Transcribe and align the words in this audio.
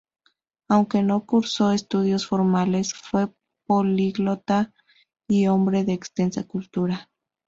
Aunque 0.67 1.03
no 1.03 1.27
cursó 1.27 1.71
estudios 1.73 2.25
formales, 2.25 2.95
fue 2.95 3.31
políglota 3.67 4.73
y 5.27 5.45
hombre 5.45 5.83
de 5.83 5.93
extensa 5.93 6.43
cultura. 6.47 7.11